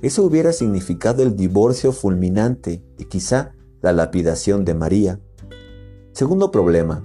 Eso 0.00 0.24
hubiera 0.24 0.52
significado 0.52 1.22
el 1.22 1.36
divorcio 1.36 1.92
fulminante 1.92 2.82
y 2.98 3.04
quizá 3.06 3.52
la 3.82 3.92
lapidación 3.92 4.64
de 4.64 4.74
María. 4.74 5.20
Segundo 6.12 6.50
problema, 6.50 7.02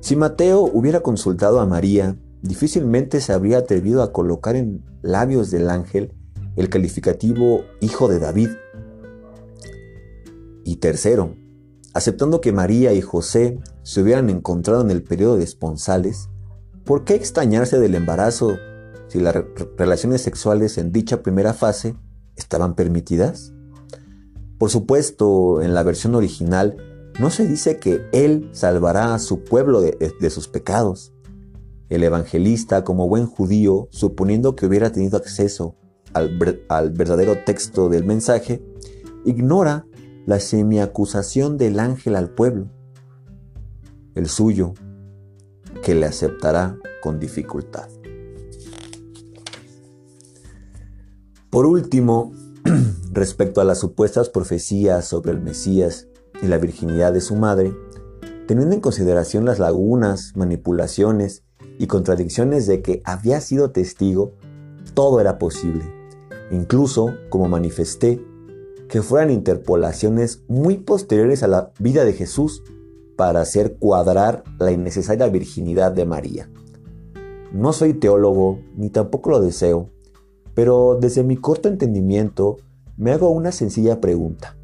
si 0.00 0.14
Mateo 0.14 0.60
hubiera 0.60 1.00
consultado 1.00 1.60
a 1.60 1.66
María, 1.66 2.16
difícilmente 2.42 3.20
se 3.20 3.32
habría 3.32 3.58
atrevido 3.58 4.02
a 4.02 4.12
colocar 4.12 4.56
en 4.56 4.84
labios 5.02 5.50
del 5.50 5.70
ángel 5.70 6.12
el 6.56 6.68
calificativo 6.68 7.64
hijo 7.80 8.08
de 8.08 8.18
David. 8.18 8.50
Y 10.64 10.76
tercero, 10.76 11.34
aceptando 11.94 12.40
que 12.40 12.52
María 12.52 12.92
y 12.92 13.00
José 13.00 13.58
se 13.86 14.02
hubieran 14.02 14.30
encontrado 14.30 14.80
en 14.80 14.90
el 14.90 15.04
periodo 15.04 15.36
de 15.36 15.44
esponsales, 15.44 16.28
¿por 16.84 17.04
qué 17.04 17.14
extrañarse 17.14 17.78
del 17.78 17.94
embarazo 17.94 18.56
si 19.06 19.20
las 19.20 19.36
relaciones 19.78 20.22
sexuales 20.22 20.76
en 20.76 20.90
dicha 20.90 21.22
primera 21.22 21.54
fase 21.54 21.94
estaban 22.34 22.74
permitidas? 22.74 23.52
Por 24.58 24.70
supuesto, 24.70 25.62
en 25.62 25.72
la 25.72 25.84
versión 25.84 26.16
original 26.16 26.76
no 27.20 27.30
se 27.30 27.46
dice 27.46 27.78
que 27.78 28.00
Él 28.12 28.50
salvará 28.50 29.14
a 29.14 29.20
su 29.20 29.44
pueblo 29.44 29.80
de, 29.80 30.30
sus 30.30 30.48
pecados. 30.48 31.12
El 31.88 32.02
evangelista, 32.02 32.82
como 32.82 33.08
buen 33.08 33.26
judío, 33.26 33.86
suponiendo 33.92 34.56
que 34.56 34.66
hubiera 34.66 34.90
tenido 34.90 35.16
acceso 35.16 35.76
al, 36.12 36.36
verdadero 36.90 37.44
texto 37.44 37.88
del 37.88 38.04
mensaje, 38.04 38.60
ignora 39.24 39.86
la 40.26 40.40
semiacusación 40.40 41.56
del 41.56 41.78
ángel 41.78 42.16
al 42.16 42.30
pueblo, 42.30 42.68
el 44.16 44.28
suyo, 44.28 44.74
que 45.84 45.94
le 45.94 46.06
aceptará 46.06 46.76
con 47.00 47.20
dificultad. 47.20 47.88
Por 51.50 51.66
último, 51.66 52.32
respecto 53.12 53.60
a 53.60 53.64
las 53.64 53.78
supuestas 53.78 54.28
profecías 54.28 55.04
sobre 55.04 55.30
el 55.30 55.40
Mesías 55.40 56.08
y 56.42 56.48
la 56.48 56.58
virginidad 56.58 57.12
de 57.12 57.20
su 57.20 57.36
madre, 57.36 57.72
teniendo 58.48 58.74
en 58.74 58.80
consideración 58.80 59.44
las 59.44 59.60
lagunas, 59.60 60.32
manipulaciones 60.34 61.44
y 61.78 61.86
contradicciones 61.86 62.66
de 62.66 62.82
que 62.82 63.02
había 63.04 63.40
sido 63.40 63.70
testigo, 63.70 64.32
todo 64.94 65.20
era 65.20 65.38
posible 65.38 65.96
incluso, 66.50 67.14
como 67.28 67.48
manifesté, 67.48 68.24
que 68.88 69.02
fueran 69.02 69.30
interpolaciones 69.30 70.42
muy 70.48 70.78
posteriores 70.78 71.42
a 71.42 71.48
la 71.48 71.72
vida 71.78 72.04
de 72.04 72.12
Jesús 72.12 72.62
para 73.16 73.40
hacer 73.40 73.76
cuadrar 73.78 74.44
la 74.58 74.70
innecesaria 74.70 75.26
virginidad 75.28 75.92
de 75.92 76.04
María. 76.04 76.50
No 77.52 77.72
soy 77.72 77.94
teólogo, 77.94 78.60
ni 78.76 78.90
tampoco 78.90 79.30
lo 79.30 79.40
deseo, 79.40 79.90
pero 80.54 80.98
desde 81.00 81.24
mi 81.24 81.36
corto 81.36 81.68
entendimiento 81.68 82.58
me 82.96 83.12
hago 83.12 83.30
una 83.30 83.52
sencilla 83.52 84.00
pregunta. 84.00 84.56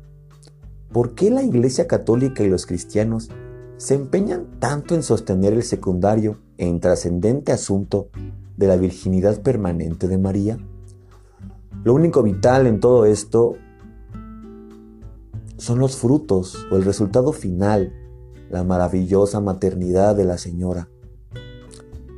¿Por 0.92 1.14
qué 1.14 1.30
la 1.30 1.42
Iglesia 1.42 1.86
Católica 1.86 2.42
y 2.42 2.48
los 2.48 2.66
cristianos 2.66 3.30
se 3.78 3.94
empeñan 3.94 4.46
tanto 4.58 4.94
en 4.94 5.02
sostener 5.02 5.54
el 5.54 5.62
secundario 5.62 6.38
e 6.58 6.66
intrascendente 6.66 7.52
asunto 7.52 8.08
de 8.56 8.66
la 8.66 8.76
virginidad 8.76 9.40
permanente 9.40 10.06
de 10.06 10.18
María? 10.18 10.58
Lo 11.84 11.94
único 11.94 12.22
vital 12.22 12.66
en 12.66 12.78
todo 12.78 13.06
esto 13.06 13.56
son 15.56 15.78
los 15.78 15.96
frutos 15.96 16.66
o 16.70 16.76
el 16.76 16.84
resultado 16.84 17.32
final, 17.32 17.92
la 18.52 18.62
maravillosa 18.64 19.40
maternidad 19.40 20.14
de 20.14 20.26
la 20.26 20.36
Señora. 20.36 20.88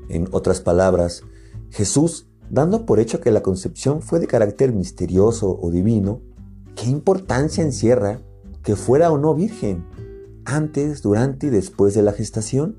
En 0.08 0.28
otras 0.32 0.60
palabras, 0.60 1.22
Jesús, 1.70 2.26
dando 2.50 2.84
por 2.84 2.98
hecho 2.98 3.20
que 3.20 3.30
la 3.30 3.42
concepción 3.42 4.02
fue 4.02 4.18
de 4.18 4.26
carácter 4.26 4.72
misterioso 4.72 5.56
o 5.62 5.70
divino, 5.70 6.20
¿qué 6.74 6.90
importancia 6.90 7.62
encierra 7.62 8.20
que 8.64 8.74
fuera 8.74 9.12
o 9.12 9.18
no 9.18 9.34
virgen, 9.34 9.86
antes, 10.44 11.02
durante 11.02 11.46
y 11.46 11.50
después 11.50 11.94
de 11.94 12.02
la 12.02 12.12
gestación? 12.12 12.76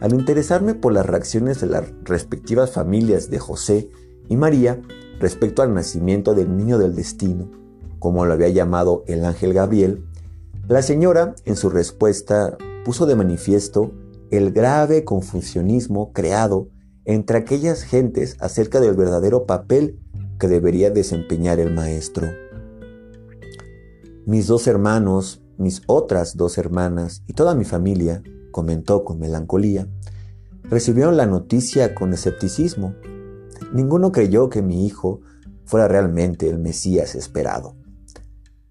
Al 0.00 0.14
interesarme 0.14 0.74
por 0.74 0.92
las 0.92 1.06
reacciones 1.06 1.60
de 1.60 1.66
las 1.66 1.92
respectivas 2.04 2.70
familias 2.70 3.30
de 3.30 3.40
José 3.40 3.90
y 4.28 4.36
María, 4.36 4.80
respecto 5.18 5.62
al 5.62 5.74
nacimiento 5.74 6.34
del 6.34 6.56
niño 6.56 6.78
del 6.78 6.94
destino, 6.94 7.50
como 7.98 8.24
lo 8.26 8.34
había 8.34 8.48
llamado 8.48 9.02
el 9.08 9.24
ángel 9.24 9.54
Gabriel, 9.54 10.04
la 10.68 10.82
señora, 10.82 11.34
en 11.44 11.56
su 11.56 11.70
respuesta, 11.70 12.56
puso 12.84 13.06
de 13.06 13.16
manifiesto 13.16 13.92
el 14.30 14.52
grave 14.52 15.04
confusionismo 15.04 16.12
creado 16.12 16.68
entre 17.04 17.38
aquellas 17.38 17.82
gentes 17.82 18.36
acerca 18.40 18.80
del 18.80 18.94
verdadero 18.94 19.46
papel 19.46 19.98
que 20.38 20.48
debería 20.48 20.90
desempeñar 20.90 21.60
el 21.60 21.72
maestro. 21.72 22.28
Mis 24.26 24.46
dos 24.46 24.66
hermanos, 24.66 25.42
mis 25.58 25.82
otras 25.86 26.36
dos 26.36 26.56
hermanas 26.58 27.22
y 27.26 27.34
toda 27.34 27.54
mi 27.54 27.64
familia, 27.64 28.22
comentó 28.50 29.04
con 29.04 29.18
melancolía, 29.18 29.86
recibieron 30.64 31.16
la 31.16 31.26
noticia 31.26 31.94
con 31.94 32.12
escepticismo 32.12 32.94
Ninguno 33.74 34.12
creyó 34.12 34.48
que 34.50 34.62
mi 34.62 34.86
hijo 34.86 35.20
fuera 35.64 35.88
realmente 35.88 36.48
el 36.48 36.58
Mesías 36.58 37.16
esperado. 37.16 37.74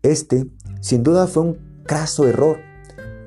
Este, 0.02 0.50
sin 0.80 1.04
duda, 1.04 1.28
fue 1.28 1.44
un 1.44 1.73
craso 1.84 2.28
error. 2.28 2.58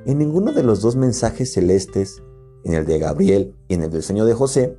En 0.05 0.19
ninguno 0.19 0.53
de 0.53 0.63
los 0.63 0.81
dos 0.81 0.97
mensajes 0.97 1.53
celestes, 1.53 2.23
en 2.65 2.75
el 2.75 2.87
de 2.87 2.99
Gabriel 2.99 3.55
y 3.69 3.75
en 3.75 3.83
el 3.83 3.91
del 3.91 4.03
sueño 4.03 4.25
de 4.25 4.35
José, 4.35 4.77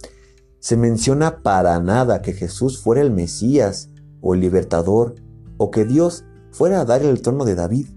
se 0.59 0.77
menciona 0.77 1.43
para 1.43 1.79
nada 1.79 2.21
que 2.21 2.33
Jesús 2.33 2.81
fuera 2.81 3.01
el 3.01 3.11
Mesías 3.11 3.89
o 4.21 4.33
el 4.33 4.41
libertador 4.41 5.15
o 5.57 5.71
que 5.71 5.85
Dios 5.85 6.25
fuera 6.51 6.81
a 6.81 6.85
dar 6.85 7.03
el 7.03 7.21
trono 7.21 7.45
de 7.45 7.55
David, 7.55 7.87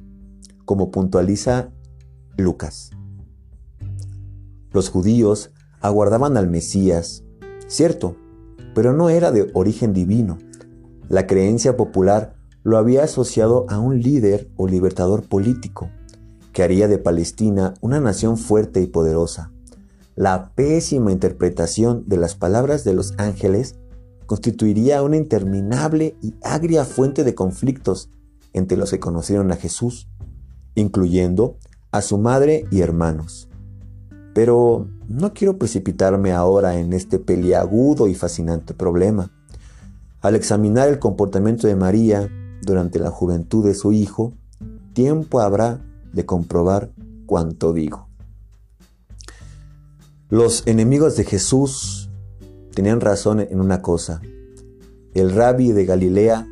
como 0.65 0.91
puntualiza 0.91 1.71
Lucas. 2.37 2.91
Los 4.73 4.89
judíos 4.89 5.51
aguardaban 5.81 6.37
al 6.37 6.49
Mesías, 6.49 7.25
cierto, 7.67 8.17
pero 8.75 8.93
no 8.93 9.09
era 9.09 9.33
de 9.33 9.51
origen 9.55 9.93
divino. 9.93 10.39
La 11.09 11.27
creencia 11.27 11.77
popular 11.77 12.37
lo 12.63 12.79
había 12.79 13.05
asociado 13.05 13.67
a 13.69 13.79
un 13.79 14.01
líder 14.01 14.51
o 14.57 14.67
libertador 14.67 15.23
político. 15.23 15.91
que 16.53 16.65
haría 16.65 16.89
de 16.89 16.99
Palestina 16.99 17.75
una 17.81 18.01
nación 18.01 18.37
fuerte 18.37 18.81
y 18.81 18.89
poderosa. 18.89 19.53
La 20.17 20.51
pésima 20.57 21.13
interpretación 21.13 22.03
de 22.09 22.17
las 22.17 22.35
palabras 22.35 22.83
de 22.83 22.93
los 22.93 23.15
ángeles 23.19 23.77
constituiría 24.27 25.03
una 25.03 25.17
interminable 25.17 26.17
y 26.21 26.35
agria 26.43 26.85
fuente 26.85 27.23
de 27.23 27.37
conflictos 27.37 28.11
entre 28.53 28.77
los 28.77 28.91
que 28.91 28.99
conocieron 28.99 29.53
a 29.53 29.57
Jesús, 29.57 30.09
incluyendo 30.75 31.57
a 31.93 32.03
su 32.03 32.19
madre 32.19 32.65
y 32.73 32.81
hermanos. 32.81 33.49
Pero 34.35 34.89
no 35.09 35.33
quiero 35.33 35.57
precipitarme 35.57 36.33
ahora 36.33 36.79
en 36.79 36.93
este 36.93 37.21
peliagudo 37.21 38.09
y 38.09 38.15
fascinante 38.15 38.75
problema. 38.75 39.31
Al 40.21 40.35
examinar 40.35 40.89
el 40.89 40.99
comportamiento 40.99 41.67
de 41.67 41.77
María 41.77 42.29
durante 42.63 42.99
la 42.99 43.11
juventud 43.11 43.65
de 43.65 43.75
su 43.75 43.93
hijo, 43.93 44.33
tiempo 44.93 45.41
habrá 45.41 45.81
de 46.13 46.27
comprobar 46.27 46.91
cuanto 47.27 47.73
digo. 47.73 48.09
Los 50.29 50.67
enemigos 50.67 51.17
de 51.17 51.25
Jesús 51.25 52.11
tenían 52.75 53.01
razón 53.01 53.41
en 53.41 53.61
una 53.61 53.83
cosa. 53.83 54.21
El 55.15 55.33
rabbi 55.33 55.73
de 55.73 55.85
Galilea 55.85 56.47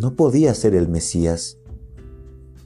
no 0.00 0.14
podía 0.14 0.54
ser 0.54 0.74
el 0.74 0.88
Mesías. 0.88 1.58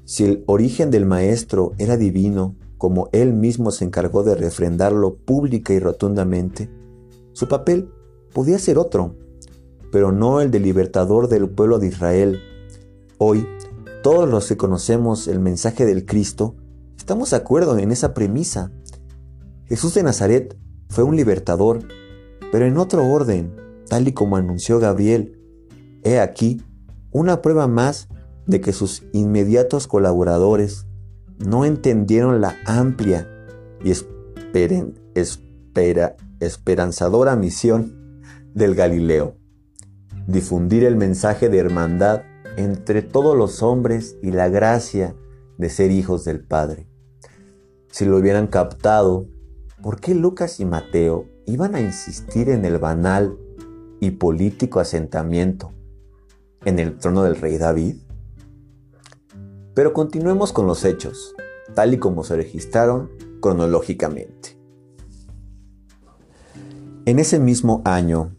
Si 0.04 0.24
el 0.24 0.44
origen 0.46 0.90
del 0.90 1.06
maestro 1.06 1.72
era 1.78 1.96
divino, 1.96 2.56
como 2.76 3.08
él 3.12 3.32
mismo 3.32 3.70
se 3.70 3.84
encargó 3.84 4.22
de 4.22 4.34
refrendarlo 4.34 5.14
pública 5.14 5.72
y 5.72 5.78
rotundamente, 5.78 6.70
su 7.32 7.48
papel 7.48 7.90
podía 8.32 8.58
ser 8.58 8.78
otro, 8.78 9.14
pero 9.92 10.12
no 10.12 10.40
el 10.40 10.50
de 10.50 10.60
libertador 10.60 11.28
del 11.28 11.48
pueblo 11.48 11.78
de 11.78 11.88
Israel. 11.88 12.40
Hoy, 13.22 13.46
todos 14.02 14.26
los 14.26 14.48
que 14.48 14.56
conocemos 14.56 15.28
el 15.28 15.40
mensaje 15.40 15.84
del 15.84 16.06
Cristo, 16.06 16.56
estamos 16.96 17.28
de 17.28 17.36
acuerdo 17.36 17.76
en 17.76 17.92
esa 17.92 18.14
premisa. 18.14 18.72
Jesús 19.66 19.92
de 19.92 20.02
Nazaret 20.02 20.56
fue 20.88 21.04
un 21.04 21.16
libertador, 21.16 21.80
pero 22.50 22.64
en 22.64 22.78
otro 22.78 23.06
orden, 23.06 23.54
tal 23.90 24.08
y 24.08 24.12
como 24.12 24.36
anunció 24.36 24.78
Gabriel. 24.78 25.38
He 26.02 26.18
aquí 26.18 26.62
una 27.10 27.42
prueba 27.42 27.68
más 27.68 28.08
de 28.46 28.62
que 28.62 28.72
sus 28.72 29.02
inmediatos 29.12 29.86
colaboradores 29.86 30.86
no 31.36 31.66
entendieron 31.66 32.40
la 32.40 32.56
amplia 32.64 33.28
y 33.84 33.92
esperanzadora 36.40 37.36
misión 37.36 38.22
del 38.54 38.74
Galileo, 38.74 39.36
difundir 40.26 40.84
el 40.84 40.96
mensaje 40.96 41.50
de 41.50 41.58
hermandad 41.58 42.22
entre 42.56 43.02
todos 43.02 43.36
los 43.36 43.62
hombres 43.62 44.16
y 44.22 44.30
la 44.30 44.48
gracia 44.48 45.14
de 45.58 45.70
ser 45.70 45.90
hijos 45.90 46.24
del 46.24 46.40
Padre. 46.40 46.86
Si 47.90 48.04
lo 48.04 48.16
hubieran 48.16 48.46
captado, 48.46 49.26
¿por 49.82 50.00
qué 50.00 50.14
Lucas 50.14 50.60
y 50.60 50.64
Mateo 50.64 51.26
iban 51.46 51.74
a 51.74 51.80
insistir 51.80 52.48
en 52.48 52.64
el 52.64 52.78
banal 52.78 53.36
y 54.00 54.12
político 54.12 54.80
asentamiento 54.80 55.72
en 56.64 56.78
el 56.78 56.98
trono 56.98 57.22
del 57.22 57.36
rey 57.36 57.58
David? 57.58 57.96
Pero 59.74 59.92
continuemos 59.92 60.52
con 60.52 60.66
los 60.66 60.84
hechos, 60.84 61.34
tal 61.74 61.94
y 61.94 61.98
como 61.98 62.24
se 62.24 62.36
registraron 62.36 63.10
cronológicamente. 63.40 64.58
En 67.06 67.18
ese 67.18 67.38
mismo 67.38 67.82
año, 67.84 68.36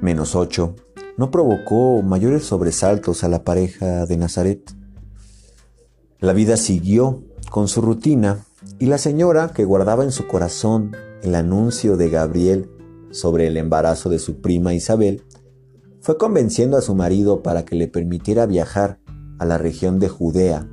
menos 0.00 0.36
ocho, 0.36 0.76
no 1.18 1.30
provocó 1.30 2.00
mayores 2.02 2.44
sobresaltos 2.44 3.24
a 3.24 3.28
la 3.28 3.44
pareja 3.44 4.06
de 4.06 4.16
Nazaret. 4.16 4.72
La 6.20 6.32
vida 6.32 6.56
siguió 6.56 7.22
con 7.50 7.68
su 7.68 7.82
rutina 7.82 8.44
y 8.78 8.86
la 8.86 8.98
señora, 8.98 9.52
que 9.52 9.64
guardaba 9.64 10.04
en 10.04 10.12
su 10.12 10.26
corazón 10.26 10.92
el 11.22 11.34
anuncio 11.34 11.96
de 11.96 12.08
Gabriel 12.08 12.70
sobre 13.10 13.48
el 13.48 13.56
embarazo 13.56 14.08
de 14.08 14.18
su 14.18 14.40
prima 14.40 14.74
Isabel, 14.74 15.24
fue 16.00 16.16
convenciendo 16.16 16.76
a 16.76 16.82
su 16.82 16.94
marido 16.94 17.42
para 17.42 17.64
que 17.64 17.74
le 17.74 17.88
permitiera 17.88 18.46
viajar 18.46 19.00
a 19.38 19.44
la 19.44 19.58
región 19.58 19.98
de 19.98 20.08
Judea, 20.08 20.68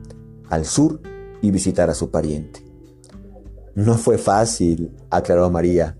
al 0.49 0.65
sur, 0.65 1.01
y 1.41 1.51
visitar 1.51 1.89
a 1.89 1.93
su 1.93 2.10
pariente. 2.10 2.65
No 3.75 3.95
fue 3.95 4.17
fácil, 4.17 4.91
aclaró 5.10 5.49
María, 5.49 5.97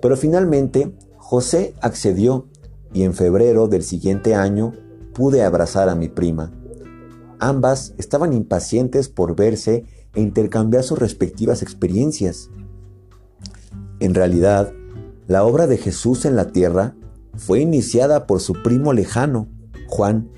pero 0.00 0.16
finalmente 0.16 0.94
José 1.16 1.74
accedió 1.80 2.48
y 2.92 3.02
en 3.02 3.14
febrero 3.14 3.68
del 3.68 3.82
siguiente 3.82 4.34
año 4.34 4.72
pude 5.14 5.42
abrazar 5.42 5.88
a 5.88 5.94
mi 5.94 6.08
prima. 6.08 6.52
Ambas 7.38 7.94
estaban 7.98 8.32
impacientes 8.32 9.08
por 9.08 9.34
verse 9.34 9.84
e 10.14 10.20
intercambiar 10.20 10.84
sus 10.84 10.98
respectivas 10.98 11.62
experiencias. 11.62 12.50
En 14.00 14.14
realidad, 14.14 14.72
la 15.26 15.44
obra 15.44 15.66
de 15.66 15.78
Jesús 15.78 16.24
en 16.24 16.36
la 16.36 16.52
tierra 16.52 16.94
fue 17.36 17.60
iniciada 17.60 18.26
por 18.26 18.40
su 18.40 18.54
primo 18.62 18.92
lejano, 18.92 19.48
Juan, 19.88 20.28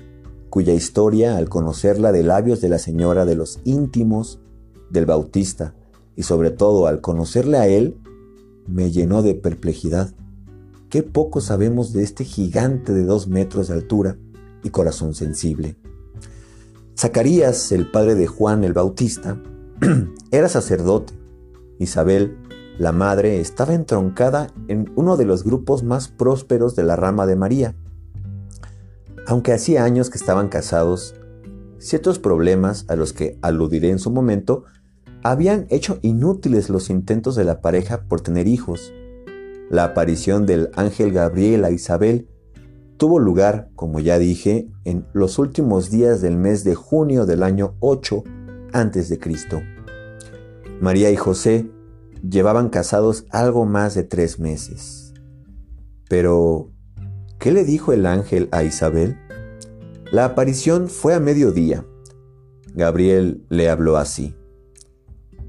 cuya 0.49 0.73
historia, 0.73 1.37
al 1.37 1.49
conocerla 1.49 2.11
de 2.11 2.23
labios 2.23 2.61
de 2.61 2.69
la 2.69 2.79
señora 2.79 3.25
de 3.25 3.35
los 3.35 3.59
íntimos 3.65 4.39
del 4.89 5.05
Bautista, 5.05 5.75
y 6.15 6.23
sobre 6.23 6.51
todo 6.51 6.87
al 6.87 7.01
conocerle 7.01 7.57
a 7.57 7.67
él, 7.67 7.97
me 8.67 8.91
llenó 8.91 9.21
de 9.21 9.35
perplejidad. 9.35 10.13
Qué 10.95 11.03
poco 11.03 11.41
sabemos 11.41 11.91
de 11.91 12.03
este 12.03 12.23
gigante 12.23 12.93
de 12.93 13.03
dos 13.03 13.27
metros 13.27 13.67
de 13.67 13.73
altura 13.73 14.15
y 14.63 14.69
corazón 14.69 15.13
sensible. 15.13 15.75
Zacarías, 16.97 17.73
el 17.73 17.91
padre 17.91 18.15
de 18.15 18.27
Juan 18.27 18.63
el 18.63 18.71
Bautista, 18.71 19.37
era 20.31 20.47
sacerdote. 20.47 21.11
Isabel, 21.79 22.37
la 22.79 22.93
madre, 22.93 23.41
estaba 23.41 23.73
entroncada 23.73 24.53
en 24.69 24.89
uno 24.95 25.17
de 25.17 25.25
los 25.25 25.43
grupos 25.43 25.83
más 25.83 26.07
prósperos 26.07 26.77
de 26.77 26.83
la 26.83 26.95
rama 26.95 27.25
de 27.25 27.35
María. 27.35 27.75
Aunque 29.27 29.51
hacía 29.51 29.83
años 29.83 30.09
que 30.09 30.17
estaban 30.17 30.47
casados, 30.47 31.13
ciertos 31.77 32.19
problemas 32.19 32.85
a 32.87 32.95
los 32.95 33.11
que 33.11 33.37
aludiré 33.41 33.89
en 33.89 33.99
su 33.99 34.11
momento 34.11 34.63
habían 35.23 35.67
hecho 35.69 35.99
inútiles 36.03 36.69
los 36.69 36.89
intentos 36.89 37.35
de 37.35 37.43
la 37.43 37.59
pareja 37.59 38.03
por 38.07 38.21
tener 38.21 38.47
hijos. 38.47 38.93
La 39.69 39.85
aparición 39.85 40.45
del 40.45 40.69
ángel 40.75 41.11
Gabriel 41.11 41.65
a 41.65 41.71
Isabel 41.71 42.27
tuvo 42.97 43.19
lugar, 43.19 43.69
como 43.75 43.99
ya 43.99 44.19
dije, 44.19 44.69
en 44.83 45.05
los 45.13 45.39
últimos 45.39 45.89
días 45.89 46.21
del 46.21 46.37
mes 46.37 46.63
de 46.63 46.75
junio 46.75 47.25
del 47.25 47.43
año 47.43 47.75
8 47.79 48.23
antes 48.73 49.09
de 49.09 49.19
Cristo. 49.19 49.61
María 50.79 51.09
y 51.09 51.15
José 51.15 51.69
llevaban 52.27 52.69
casados 52.69 53.25
algo 53.31 53.65
más 53.65 53.95
de 53.95 54.03
tres 54.03 54.39
meses. 54.39 55.13
Pero, 56.09 56.71
¿qué 57.39 57.51
le 57.51 57.63
dijo 57.63 57.91
el 57.93 58.05
ángel 58.05 58.49
a 58.51 58.63
Isabel? 58.63 59.17
La 60.11 60.25
aparición 60.25 60.87
fue 60.87 61.13
a 61.13 61.19
mediodía. 61.19 61.85
Gabriel 62.73 63.43
le 63.49 63.69
habló 63.69 63.97
así. 63.97 64.35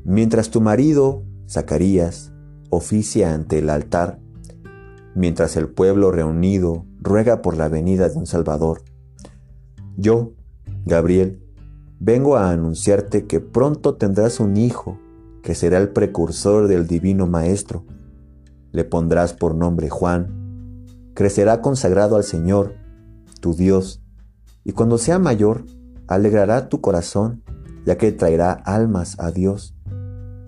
Mientras 0.05 0.51
tu 0.51 0.61
marido, 0.61 1.25
Zacarías, 1.49 2.33
oficia 2.71 3.35
ante 3.35 3.59
el 3.59 3.71
altar, 3.71 4.19
mientras 5.15 5.57
el 5.57 5.69
pueblo 5.69 6.11
reunido 6.11 6.85
ruega 7.01 7.43
por 7.43 7.57
la 7.57 7.69
venida 7.69 8.09
de 8.09 8.19
un 8.19 8.27
Salvador, 8.27 8.83
yo, 9.97 10.33
Gabriel, 10.85 11.43
vengo 11.99 12.37
a 12.37 12.51
anunciarte 12.51 13.27
que 13.27 13.41
pronto 13.41 13.95
tendrás 13.95 14.41
un 14.41 14.57
hijo 14.57 14.99
que 15.43 15.55
será 15.55 15.79
el 15.79 15.91
precursor 15.91 16.67
del 16.67 16.87
divino 16.87 17.27
Maestro. 17.27 17.85
Le 18.73 18.85
pondrás 18.85 19.33
por 19.33 19.55
nombre 19.55 19.89
Juan. 19.89 20.85
Crecerá 21.15 21.63
consagrado 21.63 22.17
al 22.17 22.25
Señor, 22.25 22.75
tu 23.41 23.55
Dios, 23.55 24.03
y 24.65 24.73
cuando 24.73 24.99
sea 24.99 25.21
mayor, 25.21 25.65
alegrará 26.09 26.69
tu 26.69 26.81
corazón, 26.81 27.45
ya 27.87 27.97
que 27.97 28.11
traerá 28.11 28.51
almas 28.53 29.19
a 29.21 29.31
Dios. 29.31 29.76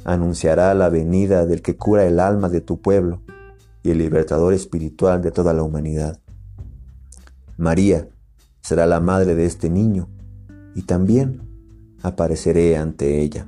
Anunciará 0.05 0.73
la 0.75 0.89
venida 0.89 1.47
del 1.47 1.63
que 1.63 1.77
cura 1.77 2.07
el 2.07 2.21
alma 2.21 2.49
de 2.49 2.61
tu 2.61 2.81
pueblo 2.81 3.23
y 3.83 3.91
el 3.91 3.99
libertador 3.99 4.55
espiritual 4.55 5.23
de 5.23 5.31
toda 5.31 5.53
la 5.53 5.63
humanidad. 5.63 6.19
María 7.57 8.09
será 8.61 8.87
la 8.87 9.01
madre 9.01 9.35
de 9.35 9.47
este 9.47 9.71
niño 9.71 10.09
y 10.75 10.83
también 10.83 11.43
apareceré 12.03 12.77
ante 12.77 13.21
ella. 13.21 13.47